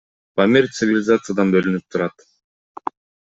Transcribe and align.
Памир 0.39 0.65
цивилизациядан 0.77 1.51
бөлүнүп 1.57 1.85
турат. 1.97 2.27